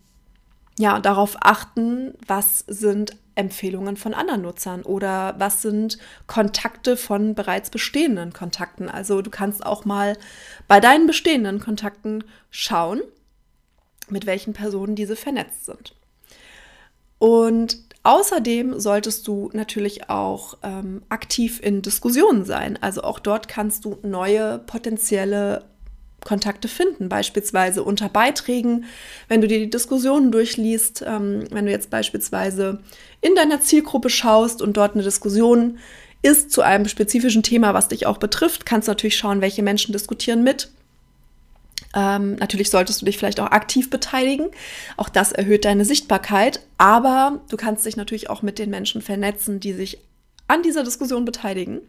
ja, 0.79 0.99
darauf 0.99 1.37
achten, 1.41 2.15
was 2.27 2.65
sind 2.67 3.17
Empfehlungen 3.41 3.97
von 3.97 4.13
anderen 4.13 4.43
Nutzern 4.43 4.83
oder 4.83 5.35
was 5.39 5.63
sind 5.63 5.99
Kontakte 6.27 6.97
von 6.97 7.35
bereits 7.35 7.71
bestehenden 7.71 8.33
Kontakten. 8.33 8.89
Also 8.89 9.23
du 9.23 9.31
kannst 9.31 9.65
auch 9.65 9.85
mal 9.85 10.17
bei 10.69 10.79
deinen 10.79 11.07
bestehenden 11.07 11.59
Kontakten 11.59 12.23
schauen, 12.51 13.01
mit 14.11 14.27
welchen 14.27 14.53
Personen 14.53 14.95
diese 14.95 15.17
vernetzt 15.17 15.65
sind. 15.65 15.95
Und 17.19 17.79
außerdem 18.03 18.79
solltest 18.79 19.27
du 19.27 19.51
natürlich 19.55 20.11
auch 20.11 20.59
ähm, 20.63 21.03
aktiv 21.09 21.61
in 21.63 21.81
Diskussionen 21.81 22.45
sein. 22.45 22.79
Also 22.83 23.03
auch 23.03 23.19
dort 23.19 23.49
kannst 23.49 23.87
du 23.87 23.99
neue 24.03 24.59
potenzielle 24.59 25.65
Kontakte 26.25 26.69
finden, 26.69 27.09
beispielsweise 27.09 27.83
unter 27.83 28.09
Beiträgen, 28.09 28.85
wenn 29.29 29.41
du 29.41 29.49
dir 29.49 29.59
die 29.59 29.71
Diskussionen 29.71 30.31
durchliest, 30.33 31.03
ähm, 31.07 31.45
wenn 31.51 31.67
du 31.67 31.73
jetzt 31.73 31.91
beispielsweise 31.91 32.81
in 33.21 33.35
deiner 33.35 33.61
Zielgruppe 33.61 34.11
schaust 34.11 34.63
und 34.63 34.77
dort 34.77 34.95
eine 34.95 35.03
Diskussion 35.03 35.79
ist 36.23 36.51
zu 36.51 36.63
einem 36.63 36.87
spezifischen 36.87 37.43
Thema, 37.43 37.73
was 37.73 37.89
dich 37.89 38.07
auch 38.07 38.19
betrifft, 38.19 38.67
kannst 38.67 38.89
du 38.89 38.91
natürlich 38.91 39.17
schauen, 39.17 39.41
welche 39.41 39.63
Menschen 39.63 39.93
diskutieren 39.93 40.43
mit. 40.43 40.71
Ähm, 41.95 42.37
natürlich 42.37 42.71
solltest 42.71 43.01
du 43.01 43.07
dich 43.07 43.19
vielleicht 43.19 43.41
auch 43.41 43.51
aktiv 43.51 43.91
beteiligen. 43.91 44.49
Auch 44.97 45.09
das 45.09 45.33
erhöht 45.33 45.65
deine 45.65 45.85
Sichtbarkeit. 45.85 46.61
Aber 46.79 47.41
du 47.49 47.57
kannst 47.57 47.87
dich 47.87 47.97
natürlich 47.97 48.31
auch 48.31 48.43
mit 48.43 48.59
den 48.59 48.71
Menschen 48.71 49.03
vernetzen, 49.03 49.61
die 49.61 49.73
sich 49.73 49.99
an 50.47 50.63
dieser 50.63 50.85
Diskussion 50.85 51.25
beteiligen 51.25 51.81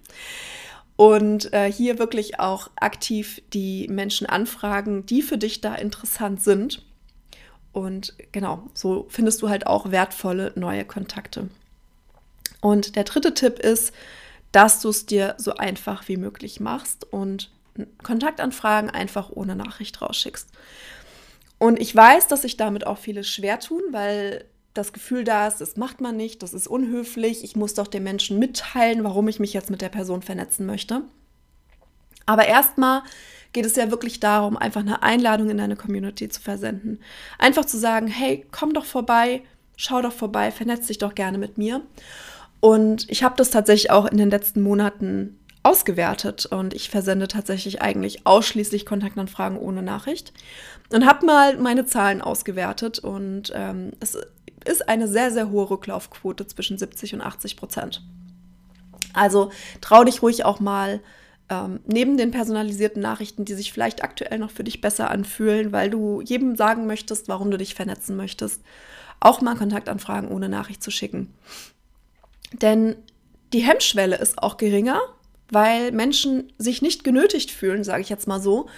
und 1.01 1.51
äh, 1.51 1.72
hier 1.72 1.98
wirklich 1.98 2.39
auch 2.39 2.70
aktiv 2.75 3.41
die 3.53 3.88
Menschen 3.88 4.27
anfragen, 4.27 5.03
die 5.08 5.24
für 5.24 5.39
dich 5.39 5.60
da 5.60 5.74
interessant 5.74 6.43
sind. 6.43 6.86
Und 7.72 8.13
genau, 8.31 8.70
so 8.75 9.08
findest 9.10 9.41
du 9.41 9.50
halt 9.50 9.65
auch 9.65 9.89
wertvolle 9.89 10.53
neue 10.53 10.86
Kontakte. 10.86 11.50
Und 12.62 12.96
der 12.96 13.03
dritte 13.03 13.34
Tipp 13.34 13.58
ist, 13.58 13.96
dass 14.51 14.79
du 14.79 14.89
es 14.89 15.08
dir 15.08 15.34
so 15.39 15.55
einfach 15.55 16.08
wie 16.08 16.17
möglich 16.17 16.60
machst 16.60 17.12
und 17.12 17.50
Kontaktanfragen 18.03 18.91
einfach 18.91 19.31
ohne 19.31 19.55
Nachricht 19.55 20.03
rausschickst. 20.03 20.50
Und 21.58 21.81
ich 21.81 21.96
weiß, 21.96 22.27
dass 22.27 22.43
sich 22.43 22.58
damit 22.58 22.86
auch 22.86 23.00
viele 23.00 23.24
schwer 23.24 23.60
tun, 23.60 23.81
weil 23.89 24.46
das 24.73 24.93
Gefühl 24.93 25.23
da 25.23 25.47
ist, 25.47 25.57
das 25.57 25.75
macht 25.75 26.01
man 26.01 26.15
nicht, 26.15 26.43
das 26.43 26.53
ist 26.53 26.67
unhöflich, 26.67 27.43
ich 27.43 27.55
muss 27.55 27.73
doch 27.73 27.87
den 27.87 28.03
Menschen 28.03 28.39
mitteilen, 28.39 29.03
warum 29.03 29.27
ich 29.27 29.39
mich 29.39 29.53
jetzt 29.53 29.69
mit 29.69 29.81
der 29.81 29.89
Person 29.89 30.21
vernetzen 30.21 30.65
möchte. 30.65 31.01
Aber 32.25 32.47
erstmal 32.47 33.01
geht 33.53 33.65
es 33.65 33.75
ja 33.75 33.91
wirklich 33.91 34.19
darum, 34.19 34.55
einfach 34.55 34.81
eine 34.81 35.03
Einladung 35.03 35.49
in 35.49 35.57
deine 35.57 35.75
Community 35.75 36.29
zu 36.29 36.41
versenden. 36.41 36.99
Einfach 37.37 37.65
zu 37.65 37.77
sagen, 37.77 38.07
hey, 38.07 38.45
komm 38.51 38.73
doch 38.73 38.85
vorbei, 38.85 39.41
schau 39.75 40.01
doch 40.01 40.13
vorbei, 40.13 40.51
vernetz 40.51 40.87
dich 40.87 40.99
doch 40.99 41.15
gerne 41.15 41.37
mit 41.37 41.57
mir. 41.57 41.81
Und 42.61 43.09
ich 43.09 43.23
habe 43.23 43.35
das 43.35 43.49
tatsächlich 43.49 43.91
auch 43.91 44.05
in 44.05 44.17
den 44.17 44.29
letzten 44.29 44.61
Monaten 44.61 45.37
ausgewertet 45.63 46.45
und 46.47 46.73
ich 46.73 46.89
versende 46.89 47.27
tatsächlich 47.27 47.81
eigentlich 47.81 48.25
ausschließlich 48.25 48.85
Kontaktanfragen 48.85 49.59
ohne 49.59 49.83
Nachricht 49.83 50.33
und 50.91 51.05
habe 51.05 51.25
mal 51.25 51.57
meine 51.57 51.85
Zahlen 51.85 52.21
ausgewertet 52.21 52.99
und 52.99 53.51
ähm, 53.53 53.91
es 53.99 54.17
ist 54.63 54.87
eine 54.87 55.07
sehr, 55.07 55.31
sehr 55.31 55.49
hohe 55.49 55.69
Rücklaufquote 55.69 56.47
zwischen 56.47 56.77
70 56.77 57.15
und 57.15 57.21
80 57.21 57.57
Prozent. 57.57 58.03
Also 59.13 59.51
trau 59.81 60.03
dich 60.03 60.21
ruhig 60.21 60.45
auch 60.45 60.59
mal 60.59 61.01
ähm, 61.49 61.81
neben 61.85 62.17
den 62.17 62.31
personalisierten 62.31 63.01
Nachrichten, 63.01 63.45
die 63.45 63.53
sich 63.53 63.73
vielleicht 63.73 64.03
aktuell 64.03 64.39
noch 64.39 64.51
für 64.51 64.63
dich 64.63 64.81
besser 64.81 65.11
anfühlen, 65.11 65.71
weil 65.71 65.89
du 65.89 66.21
jedem 66.21 66.55
sagen 66.55 66.87
möchtest, 66.87 67.27
warum 67.27 67.51
du 67.51 67.57
dich 67.57 67.75
vernetzen 67.75 68.15
möchtest, 68.15 68.61
auch 69.19 69.41
mal 69.41 69.55
Kontaktanfragen 69.55 70.29
ohne 70.29 70.49
Nachricht 70.49 70.81
zu 70.81 70.91
schicken. 70.91 71.33
Denn 72.53 72.95
die 73.53 73.59
Hemmschwelle 73.59 74.15
ist 74.15 74.41
auch 74.41 74.57
geringer, 74.57 74.99
weil 75.49 75.91
Menschen 75.91 76.53
sich 76.57 76.81
nicht 76.81 77.03
genötigt 77.03 77.51
fühlen, 77.51 77.83
sage 77.83 78.01
ich 78.01 78.09
jetzt 78.09 78.27
mal 78.27 78.41
so, 78.41 78.69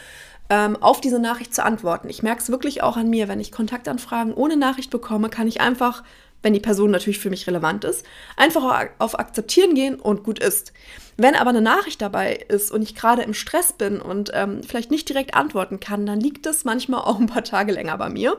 ähm, 0.49 0.75
auf 0.81 1.01
diese 1.01 1.19
Nachricht 1.19 1.53
zu 1.53 1.63
antworten. 1.63 2.09
Ich 2.09 2.23
merke 2.23 2.41
es 2.41 2.49
wirklich 2.49 2.83
auch 2.83 2.97
an 2.97 3.09
mir, 3.09 3.27
wenn 3.27 3.39
ich 3.39 3.51
Kontaktanfragen 3.51 4.33
ohne 4.33 4.57
Nachricht 4.57 4.89
bekomme, 4.89 5.29
kann 5.29 5.47
ich 5.47 5.61
einfach, 5.61 6.03
wenn 6.41 6.53
die 6.53 6.59
Person 6.59 6.91
natürlich 6.91 7.19
für 7.19 7.29
mich 7.29 7.47
relevant 7.47 7.85
ist, 7.85 8.05
einfach 8.35 8.89
auf 8.99 9.17
Akzeptieren 9.17 9.75
gehen 9.75 9.95
und 9.95 10.23
gut 10.23 10.39
ist. 10.39 10.73
Wenn 11.15 11.35
aber 11.35 11.51
eine 11.51 11.61
Nachricht 11.61 12.01
dabei 12.01 12.35
ist 12.35 12.71
und 12.71 12.81
ich 12.81 12.95
gerade 12.95 13.21
im 13.21 13.33
Stress 13.33 13.73
bin 13.73 14.01
und 14.01 14.31
ähm, 14.33 14.61
vielleicht 14.63 14.91
nicht 14.91 15.07
direkt 15.07 15.35
antworten 15.35 15.79
kann, 15.79 16.05
dann 16.05 16.19
liegt 16.19 16.45
es 16.45 16.65
manchmal 16.65 17.01
auch 17.01 17.19
ein 17.19 17.27
paar 17.27 17.43
Tage 17.43 17.71
länger 17.71 17.97
bei 17.97 18.09
mir. 18.09 18.37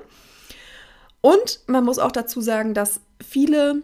Und 1.20 1.60
man 1.66 1.84
muss 1.84 1.98
auch 1.98 2.12
dazu 2.12 2.42
sagen, 2.42 2.74
dass 2.74 3.00
viele, 3.26 3.82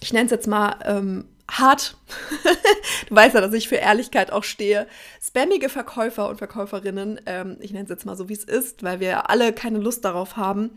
ich 0.00 0.12
nenne 0.12 0.26
es 0.26 0.30
jetzt 0.30 0.46
mal, 0.46 0.76
ähm, 0.84 1.26
hart, 1.50 1.96
du 3.08 3.14
weißt 3.14 3.34
ja, 3.34 3.40
dass 3.40 3.52
ich 3.52 3.68
für 3.68 3.76
Ehrlichkeit 3.76 4.32
auch 4.32 4.44
stehe, 4.44 4.86
spammige 5.22 5.68
Verkäufer 5.68 6.28
und 6.28 6.36
Verkäuferinnen, 6.36 7.20
ähm, 7.26 7.56
ich 7.60 7.72
nenne 7.72 7.84
es 7.84 7.90
jetzt 7.90 8.06
mal 8.06 8.16
so, 8.16 8.28
wie 8.28 8.34
es 8.34 8.44
ist, 8.44 8.82
weil 8.82 9.00
wir 9.00 9.30
alle 9.30 9.52
keine 9.52 9.78
Lust 9.78 10.04
darauf 10.04 10.36
haben, 10.36 10.70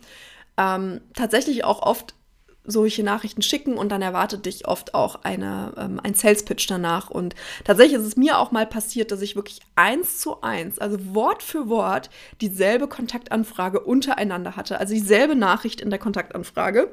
ähm, 0.57 1.01
tatsächlich 1.13 1.63
auch 1.63 1.81
oft 1.81 2.15
solche 2.63 3.03
Nachrichten 3.03 3.41
schicken 3.41 3.75
und 3.75 3.89
dann 3.89 4.01
erwartet 4.01 4.45
dich 4.45 4.67
oft 4.67 4.93
auch 4.93 5.23
eine, 5.23 5.73
ähm, 5.77 5.99
ein 6.03 6.13
Sales 6.13 6.45
Pitch 6.45 6.69
danach. 6.69 7.09
Und 7.09 7.33
tatsächlich 7.63 7.99
ist 7.99 8.05
es 8.05 8.17
mir 8.17 8.37
auch 8.37 8.51
mal 8.51 8.67
passiert, 8.67 9.11
dass 9.11 9.21
ich 9.21 9.35
wirklich 9.35 9.61
eins 9.75 10.19
zu 10.19 10.41
eins, 10.41 10.77
also 10.77 10.97
Wort 11.15 11.41
für 11.41 11.69
Wort, 11.69 12.09
dieselbe 12.39 12.87
Kontaktanfrage 12.87 13.79
untereinander 13.79 14.55
hatte. 14.55 14.79
Also 14.79 14.93
dieselbe 14.93 15.35
Nachricht 15.35 15.81
in 15.81 15.89
der 15.89 15.99
Kontaktanfrage. 15.99 16.91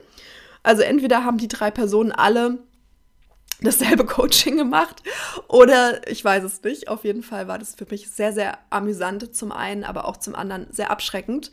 Also 0.63 0.83
entweder 0.83 1.25
haben 1.25 1.39
die 1.39 1.49
drei 1.49 1.71
Personen 1.71 2.13
alle 2.13 2.59
dasselbe 3.61 4.05
Coaching 4.07 4.57
gemacht 4.57 5.03
oder 5.49 6.07
ich 6.09 6.25
weiß 6.25 6.45
es 6.45 6.63
nicht. 6.63 6.89
Auf 6.89 7.05
jeden 7.05 7.23
Fall 7.23 7.49
war 7.49 7.59
das 7.59 7.75
für 7.75 7.87
mich 7.91 8.11
sehr, 8.11 8.33
sehr 8.33 8.59
amüsant 8.71 9.35
zum 9.35 9.53
einen, 9.53 9.85
aber 9.85 10.07
auch 10.07 10.17
zum 10.17 10.35
anderen 10.35 10.67
sehr 10.71 10.91
abschreckend. 10.91 11.51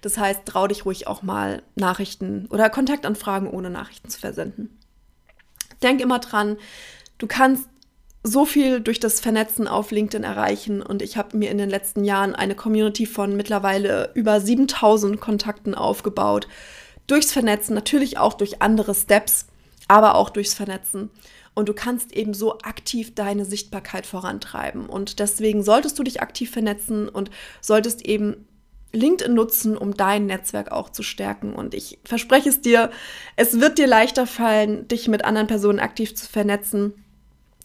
Das 0.00 0.18
heißt, 0.18 0.42
trau 0.44 0.66
dich 0.66 0.84
ruhig 0.84 1.06
auch 1.06 1.22
mal 1.22 1.62
Nachrichten 1.74 2.46
oder 2.50 2.70
Kontaktanfragen 2.70 3.48
ohne 3.48 3.70
Nachrichten 3.70 4.10
zu 4.10 4.20
versenden. 4.20 4.78
Denk 5.82 6.00
immer 6.00 6.18
dran, 6.18 6.56
du 7.18 7.26
kannst 7.26 7.68
so 8.24 8.44
viel 8.44 8.80
durch 8.80 9.00
das 9.00 9.20
Vernetzen 9.20 9.68
auf 9.68 9.90
LinkedIn 9.90 10.24
erreichen 10.24 10.82
und 10.82 11.02
ich 11.02 11.16
habe 11.16 11.36
mir 11.36 11.50
in 11.50 11.58
den 11.58 11.70
letzten 11.70 12.04
Jahren 12.04 12.34
eine 12.34 12.54
Community 12.54 13.06
von 13.06 13.36
mittlerweile 13.36 14.10
über 14.14 14.40
7000 14.40 15.20
Kontakten 15.20 15.74
aufgebaut. 15.74 16.48
Durchs 17.06 17.32
Vernetzen, 17.32 17.74
natürlich 17.74 18.18
auch 18.18 18.34
durch 18.34 18.60
andere 18.60 18.94
Steps 18.94 19.46
aber 19.88 20.14
auch 20.14 20.30
durchs 20.30 20.54
Vernetzen. 20.54 21.10
Und 21.54 21.68
du 21.68 21.74
kannst 21.74 22.12
eben 22.12 22.34
so 22.34 22.58
aktiv 22.58 23.14
deine 23.14 23.44
Sichtbarkeit 23.44 24.06
vorantreiben. 24.06 24.86
Und 24.86 25.18
deswegen 25.18 25.64
solltest 25.64 25.98
du 25.98 26.04
dich 26.04 26.22
aktiv 26.22 26.50
vernetzen 26.50 27.08
und 27.08 27.30
solltest 27.60 28.06
eben 28.06 28.46
LinkedIn 28.92 29.34
nutzen, 29.34 29.76
um 29.76 29.94
dein 29.94 30.26
Netzwerk 30.26 30.70
auch 30.70 30.90
zu 30.90 31.02
stärken. 31.02 31.52
Und 31.52 31.74
ich 31.74 31.98
verspreche 32.04 32.48
es 32.48 32.60
dir, 32.60 32.90
es 33.36 33.60
wird 33.60 33.78
dir 33.78 33.86
leichter 33.86 34.26
fallen, 34.26 34.86
dich 34.88 35.08
mit 35.08 35.24
anderen 35.24 35.46
Personen 35.46 35.80
aktiv 35.80 36.14
zu 36.14 36.26
vernetzen, 36.26 36.92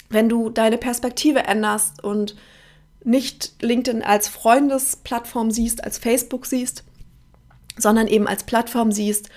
wenn 0.10 0.27
du 0.27 0.50
deine 0.50 0.77
Perspektive 0.77 1.39
änderst 1.44 2.03
und 2.03 2.36
nicht 3.03 3.62
LinkedIn 3.62 4.01
als 4.01 4.27
Freundesplattform 4.27 5.51
siehst, 5.51 5.84
als 5.84 5.98
Facebook 5.98 6.46
siehst, 6.46 6.84
sondern 7.77 8.08
eben 8.08 8.27
als 8.27 8.44
Plattform 8.44 8.92
siehst, 8.92 9.30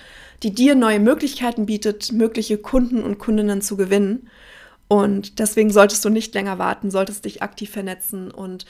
die 0.43 0.53
dir 0.53 0.75
neue 0.75 0.99
Möglichkeiten 0.99 1.65
bietet, 1.65 2.11
mögliche 2.11 2.57
Kunden 2.57 3.03
und 3.03 3.17
Kundinnen 3.17 3.61
zu 3.61 3.77
gewinnen. 3.77 4.29
Und 4.87 5.39
deswegen 5.39 5.71
solltest 5.71 6.05
du 6.05 6.09
nicht 6.09 6.33
länger 6.33 6.59
warten, 6.59 6.91
solltest 6.91 7.25
dich 7.25 7.41
aktiv 7.41 7.71
vernetzen 7.71 8.31
und 8.31 8.65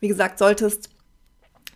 wie 0.00 0.08
gesagt, 0.08 0.38
solltest 0.38 0.90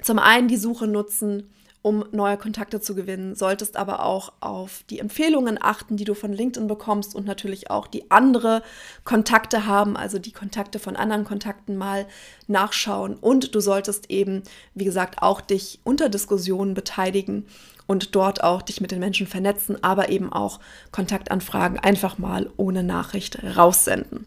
zum 0.03 0.19
einen 0.19 0.49
die 0.49 0.57
Suche 0.57 0.87
nutzen, 0.87 1.51
um 1.83 2.05
neue 2.13 2.37
Kontakte 2.37 2.81
zu 2.81 2.95
gewinnen, 2.95 3.35
solltest 3.35 3.77
aber 3.77 4.05
auch 4.05 4.35
auf 4.41 4.85
die 4.91 4.99
Empfehlungen 4.99 5.59
achten, 5.61 5.97
die 5.97 6.05
du 6.05 6.15
von 6.15 6.33
LinkedIn 6.33 6.69
bekommst 6.69 7.15
und 7.15 7.25
natürlich 7.27 7.71
auch 7.71 7.87
die 7.87 8.11
andere 8.11 8.63
Kontakte 9.05 9.67
haben, 9.67 9.97
also 9.97 10.19
die 10.19 10.33
Kontakte 10.33 10.79
von 10.79 10.95
anderen 10.95 11.25
Kontakten 11.25 11.79
mal 11.79 12.07
nachschauen 12.49 13.15
und 13.15 13.55
du 13.55 13.61
solltest 13.61 14.11
eben, 14.11 14.43
wie 14.75 14.85
gesagt, 14.85 15.23
auch 15.23 15.41
dich 15.41 15.81
unter 15.83 16.11
Diskussionen 16.11 16.75
beteiligen 16.75 17.47
und 17.91 18.15
dort 18.15 18.45
auch 18.45 18.63
dich 18.63 18.81
mit 18.81 18.93
den 18.93 19.01
Menschen 19.01 19.27
vernetzen, 19.27 19.83
aber 19.83 20.11
eben 20.11 20.33
auch 20.33 20.61
Kontaktanfragen 20.93 21.77
einfach 21.77 22.19
mal 22.19 22.49
ohne 22.57 22.85
Nachricht 22.85 23.43
raussenden. 23.57 24.27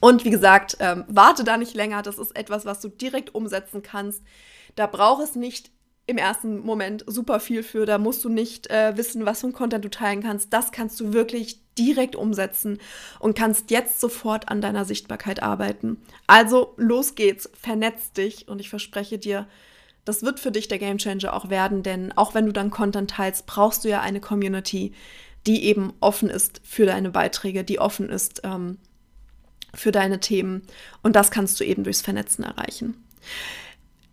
Und 0.00 0.24
wie 0.24 0.30
gesagt, 0.30 0.78
ähm, 0.80 1.04
warte 1.06 1.44
da 1.44 1.58
nicht 1.58 1.74
länger. 1.74 2.00
Das 2.00 2.16
ist 2.16 2.34
etwas, 2.34 2.64
was 2.64 2.80
du 2.80 2.88
direkt 2.88 3.34
umsetzen 3.34 3.82
kannst. 3.82 4.22
Da 4.74 4.86
braucht 4.86 5.22
es 5.22 5.36
nicht 5.36 5.70
im 6.06 6.16
ersten 6.16 6.60
Moment 6.60 7.04
super 7.06 7.40
viel 7.40 7.62
für. 7.62 7.84
Da 7.84 7.98
musst 7.98 8.24
du 8.24 8.30
nicht 8.30 8.70
äh, 8.70 8.96
wissen, 8.96 9.26
was 9.26 9.42
für 9.42 9.48
ein 9.48 9.52
Content 9.52 9.84
du 9.84 9.90
teilen 9.90 10.22
kannst. 10.22 10.50
Das 10.54 10.72
kannst 10.72 10.98
du 10.98 11.12
wirklich 11.12 11.60
direkt 11.74 12.16
umsetzen 12.16 12.78
und 13.20 13.36
kannst 13.36 13.70
jetzt 13.70 14.00
sofort 14.00 14.48
an 14.48 14.62
deiner 14.62 14.86
Sichtbarkeit 14.86 15.42
arbeiten. 15.42 15.98
Also 16.26 16.72
los 16.78 17.16
geht's, 17.16 17.50
vernetz 17.52 18.12
dich 18.12 18.48
und 18.48 18.62
ich 18.62 18.70
verspreche 18.70 19.18
dir, 19.18 19.46
das 20.04 20.22
wird 20.22 20.40
für 20.40 20.50
dich 20.50 20.68
der 20.68 20.78
Gamechanger 20.78 21.32
auch 21.32 21.50
werden, 21.50 21.82
denn 21.82 22.12
auch 22.12 22.34
wenn 22.34 22.46
du 22.46 22.52
dann 22.52 22.70
Content 22.70 23.10
teilst, 23.10 23.46
brauchst 23.46 23.84
du 23.84 23.88
ja 23.88 24.00
eine 24.00 24.20
Community, 24.20 24.92
die 25.46 25.64
eben 25.64 25.92
offen 26.00 26.28
ist 26.28 26.60
für 26.64 26.86
deine 26.86 27.10
Beiträge, 27.10 27.64
die 27.64 27.78
offen 27.78 28.08
ist 28.08 28.42
ähm, 28.44 28.78
für 29.74 29.92
deine 29.92 30.20
Themen. 30.20 30.62
Und 31.02 31.16
das 31.16 31.30
kannst 31.30 31.58
du 31.60 31.64
eben 31.64 31.84
durchs 31.84 32.02
Vernetzen 32.02 32.44
erreichen. 32.44 32.94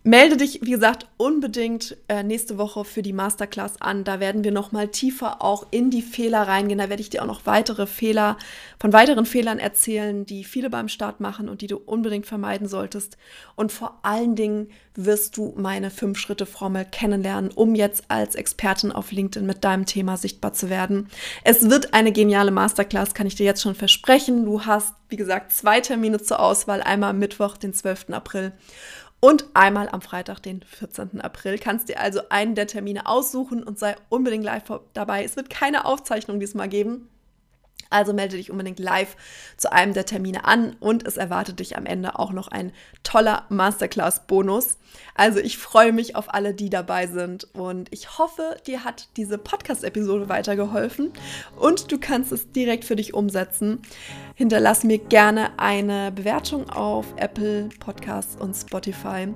Melde 0.04 0.38
dich, 0.38 0.62
wie 0.64 0.72
gesagt, 0.72 1.08
unbedingt 1.18 1.98
äh, 2.08 2.24
nächste 2.24 2.58
Woche 2.58 2.86
für 2.86 3.02
die 3.02 3.12
Masterclass 3.12 3.82
an. 3.82 4.06
Da 4.06 4.22
werden 4.22 4.46
wir 4.46 4.54
noch 4.54 4.72
mal 4.72 4.88
tiefer 4.88 5.42
auch 5.42 5.68
in 5.72 5.92
die 5.92 6.02
Fehler 6.02 6.44
reingehen. 6.44 6.80
Da 6.80 6.88
werde 6.88 7.02
ich 7.02 7.10
dir 7.10 7.22
auch 7.22 7.28
noch 7.28 7.46
weitere 7.46 7.86
Fehler 7.86 8.38
von 8.80 8.94
weiteren 8.94 9.26
Fehlern 9.26 9.60
erzählen, 9.60 10.26
die 10.26 10.46
viele 10.46 10.70
beim 10.70 10.88
Start 10.88 11.20
machen 11.20 11.50
und 11.50 11.60
die 11.60 11.68
du 11.68 11.76
unbedingt 11.76 12.26
vermeiden 12.26 12.70
solltest. 12.70 13.18
Und 13.58 13.74
vor 13.74 14.00
allen 14.04 14.38
Dingen 14.38 14.70
wirst 14.96 15.36
du 15.36 15.54
meine 15.58 15.92
fünf 15.92 16.18
Schritte 16.18 16.46
Formel 16.46 16.86
kennenlernen, 16.86 17.52
um 17.52 17.76
jetzt 17.76 18.06
als 18.08 18.36
Expertin 18.36 18.94
auf 18.94 19.12
LinkedIn 19.12 19.46
mit 19.46 19.66
deinem 19.66 19.86
Thema 19.86 20.16
sichtbar 20.16 20.54
zu 20.54 20.70
werden. 20.70 21.10
Es 21.44 21.70
wird 21.70 21.94
eine 21.94 22.14
geniale 22.14 22.52
Masterclass, 22.52 23.14
kann 23.14 23.28
ich 23.28 23.36
dir 23.36 23.46
jetzt 23.46 23.62
schon 23.62 23.76
versprechen. 23.76 24.46
Du 24.46 24.66
hast, 24.66 24.94
wie 25.10 25.18
gesagt, 25.18 25.52
zwei 25.52 25.82
Termine 25.82 26.22
zur 26.22 26.40
Auswahl. 26.40 26.82
Einmal 26.82 27.14
Mittwoch, 27.14 27.58
den 27.58 27.74
12. 27.74 28.12
April 28.12 28.54
und 29.20 29.46
einmal 29.54 29.90
am 29.90 30.02
Freitag, 30.02 30.40
den 30.40 30.62
14. 30.64 31.22
April. 31.22 31.58
Kannst 31.58 31.90
dir 31.90 32.00
also 32.00 32.22
einen 32.30 32.56
der 32.56 32.68
Termine 32.68 33.06
aussuchen 33.06 33.64
und 33.64 33.78
sei 33.78 33.96
unbedingt 34.10 34.44
live 34.44 34.64
dabei. 34.94 35.24
Es 35.24 35.36
wird 35.36 35.50
keine 35.50 35.86
Aufzeichnung 35.86 36.40
diesmal 36.40 36.70
geben. 36.70 37.10
Also 37.90 38.14
melde 38.14 38.38
dich 38.38 38.52
unbedingt 38.52 38.80
live 38.80 39.16
zu 39.58 39.72
einem 39.72 39.94
der 39.94 40.06
Termine 40.06 40.46
an 40.46 40.76
und 40.80 41.08
es 41.08 41.18
erwartet 41.18 41.60
dich 41.60 41.78
am 41.78 41.86
Ende 41.86 42.20
auch 42.20 42.32
noch 42.32 42.48
ein 42.48 42.72
toller 43.04 43.46
Masterclass-Bonus. 43.50 44.78
Also 45.16 45.40
ich 45.40 45.58
freue 45.58 45.92
mich 45.92 46.16
auf 46.16 46.34
alle, 46.34 46.54
die 46.54 46.70
dabei 46.70 47.08
sind 47.08 47.48
und 47.54 47.92
ich 47.92 48.18
hoffe, 48.18 48.58
dir 48.68 48.84
hat 48.84 49.10
diese 49.18 49.38
Podcast-Episode 49.38 50.30
weitergeholfen 50.30 51.12
und 51.58 51.92
du 51.92 52.00
kannst 52.00 52.32
es 52.32 52.52
direkt 52.52 52.86
für 52.86 52.96
dich 52.96 53.14
umsetzen. 53.14 53.82
Hinterlass 54.36 54.84
mir 54.84 55.00
gerne 55.00 55.58
eine 55.58 56.12
Bewertung 56.12 56.70
auf 56.70 57.06
Apple 57.18 57.70
Podcasts 57.80 58.36
und 58.40 58.54
Spotify. 58.54 59.28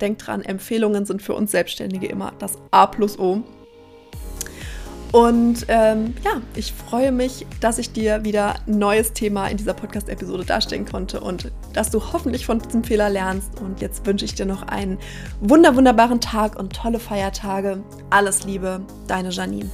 Denk 0.00 0.18
dran, 0.18 0.42
Empfehlungen 0.42 1.06
sind 1.06 1.22
für 1.22 1.34
uns 1.34 1.52
Selbstständige 1.52 2.08
immer 2.08 2.32
das 2.38 2.58
A 2.70 2.86
plus 2.86 3.18
O. 3.18 3.42
Und 5.12 5.66
ähm, 5.68 6.14
ja, 6.24 6.40
ich 6.56 6.72
freue 6.72 7.12
mich, 7.12 7.46
dass 7.60 7.78
ich 7.78 7.92
dir 7.92 8.24
wieder 8.24 8.54
ein 8.66 8.78
neues 8.78 9.12
Thema 9.12 9.46
in 9.48 9.58
dieser 9.58 9.74
Podcast-Episode 9.74 10.46
darstellen 10.46 10.86
konnte 10.86 11.20
und 11.20 11.52
dass 11.74 11.90
du 11.90 12.00
hoffentlich 12.12 12.46
von 12.46 12.58
diesem 12.58 12.82
Fehler 12.82 13.10
lernst. 13.10 13.60
Und 13.60 13.82
jetzt 13.82 14.06
wünsche 14.06 14.24
ich 14.24 14.34
dir 14.34 14.46
noch 14.46 14.62
einen 14.62 14.98
wunder 15.40 15.76
wunderbaren 15.76 16.20
Tag 16.22 16.58
und 16.58 16.74
tolle 16.74 16.98
Feiertage. 16.98 17.82
Alles 18.08 18.44
Liebe, 18.44 18.80
deine 19.06 19.28
Janine. 19.28 19.68